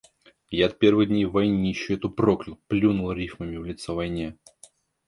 [0.49, 4.35] Я от первых дней войнищу эту проклял, плюнул рифмами в лицо войне.